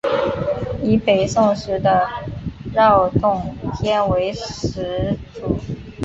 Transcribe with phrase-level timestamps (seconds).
[0.81, 2.09] 以北宋时的
[2.73, 5.59] 饶洞天为始祖。